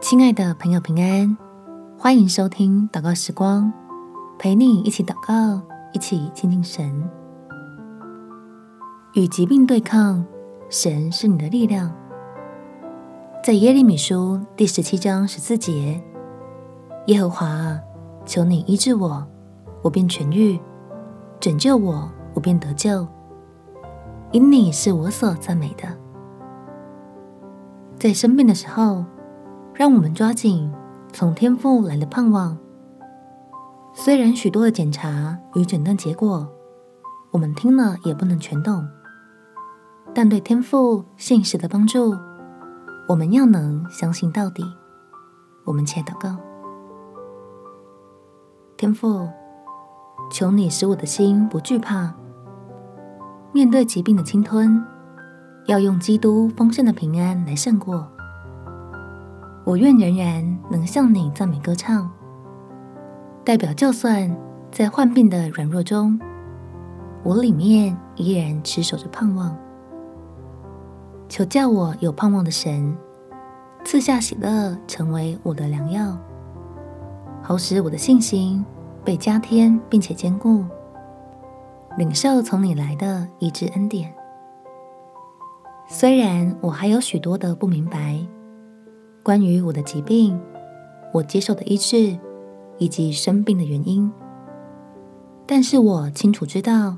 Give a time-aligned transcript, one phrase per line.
[0.00, 1.36] 亲爱的朋友，平安，
[1.98, 3.70] 欢迎收听祷告时光，
[4.38, 5.60] 陪你一起祷告，
[5.92, 7.10] 一起亲近神。
[9.14, 10.24] 与疾病对抗，
[10.70, 11.92] 神是你的力量。
[13.42, 16.00] 在耶利米书第十七章十四节，
[17.08, 17.76] 耶和华，
[18.24, 19.26] 求你医治我，
[19.82, 20.60] 我便痊愈；
[21.40, 23.04] 拯救我，我便得救。
[24.30, 25.88] 因你是我所赞美的。
[27.96, 29.04] 在生病的时候，
[29.78, 30.68] 让我们抓紧
[31.12, 32.58] 从天赋来的盼望。
[33.94, 36.48] 虽然许多的检查与诊断结果，
[37.30, 38.84] 我们听了也不能全懂，
[40.12, 42.12] 但对天赋信实的帮助，
[43.08, 44.64] 我们要能相信到底。
[45.64, 46.36] 我们且祷告：
[48.76, 49.28] 天赋，
[50.32, 52.12] 求你使我的心不惧怕，
[53.52, 54.84] 面对疾病的侵吞，
[55.66, 58.08] 要用基督丰盛的平安来胜过。
[59.68, 62.10] 我愿仍然能向你赞美歌唱，
[63.44, 64.34] 代表就算
[64.72, 66.18] 在患病的软弱中，
[67.22, 69.54] 我里面依然持守着盼望。
[71.28, 72.96] 求叫我有盼望的神
[73.84, 76.16] 赐下喜乐，成为我的良药，
[77.42, 78.64] 好使我的信心
[79.04, 80.64] 被加添，并且坚固，
[81.98, 84.10] 领受从你来的医治恩典。
[85.86, 88.18] 虽然我还有许多的不明白。
[89.28, 90.40] 关于我的疾病，
[91.12, 92.18] 我接受的医治，
[92.78, 94.10] 以及生病的原因，
[95.44, 96.96] 但是我清楚知道，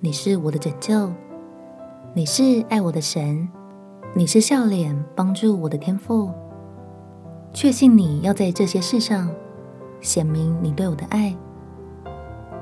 [0.00, 1.12] 你是我的拯救，
[2.14, 3.46] 你是爱我的神，
[4.14, 6.30] 你是笑脸帮助我的天赋，
[7.52, 9.30] 确信你要在这些事上
[10.00, 11.36] 显明你对我的爱，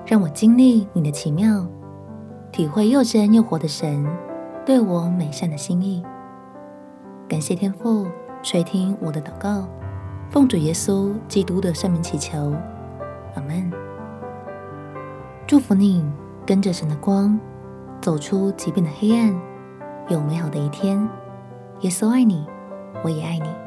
[0.05, 1.65] 让我经历你的奇妙，
[2.51, 4.05] 体会又真又活的神
[4.67, 6.03] 对我美善的心意。
[7.29, 8.09] 感谢天父。
[8.45, 9.67] 垂听我的祷告，
[10.31, 12.53] 奉主耶稣基督的圣名祈求，
[13.35, 13.73] 阿门。
[15.46, 16.05] 祝福你，
[16.45, 17.41] 跟着神的光，
[18.02, 19.35] 走出疾病的黑暗，
[20.11, 21.08] 有美好的一天。
[21.80, 22.46] 耶稣爱你，
[23.02, 23.64] 我也爱你。